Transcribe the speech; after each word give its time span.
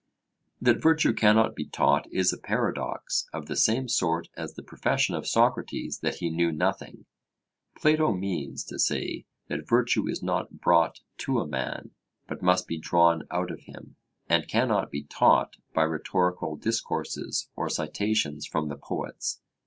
That 0.59 0.81
virtue 0.81 1.13
cannot 1.13 1.55
be 1.55 1.67
taught 1.67 2.11
is 2.11 2.33
a 2.33 2.37
paradox 2.39 3.29
of 3.31 3.45
the 3.45 3.55
same 3.55 3.87
sort 3.87 4.29
as 4.35 4.55
the 4.55 4.63
profession 4.63 5.13
of 5.13 5.27
Socrates 5.27 5.99
that 5.99 6.15
he 6.15 6.31
knew 6.31 6.51
nothing. 6.51 7.05
Plato 7.77 8.11
means 8.11 8.63
to 8.63 8.79
say 8.79 9.25
that 9.47 9.69
virtue 9.69 10.07
is 10.07 10.23
not 10.23 10.59
brought 10.59 11.01
to 11.19 11.39
a 11.39 11.45
man, 11.45 11.91
but 12.27 12.41
must 12.41 12.67
be 12.67 12.79
drawn 12.79 13.27
out 13.29 13.51
of 13.51 13.59
him; 13.59 13.95
and 14.27 14.47
cannot 14.47 14.89
be 14.89 15.03
taught 15.03 15.57
by 15.71 15.83
rhetorical 15.83 16.55
discourses 16.55 17.49
or 17.55 17.69
citations 17.69 18.47
from 18.47 18.69
the 18.69 18.77
poets. 18.77 19.39